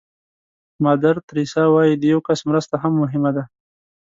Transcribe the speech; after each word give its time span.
مادر 0.83 1.15
تریسیا 1.29 1.65
وایي 1.71 1.93
د 1.97 2.03
یو 2.13 2.19
کس 2.27 2.39
مرسته 2.49 2.75
هم 2.83 2.93
مهمه 3.01 3.31
ده. 3.37 3.43